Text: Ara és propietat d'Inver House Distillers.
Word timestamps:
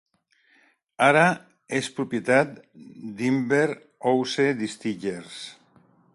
Ara 1.07 1.25
és 1.81 1.89
propietat 1.99 2.57
d'Inver 3.21 3.63
House 3.75 4.49
Distillers. 4.65 5.39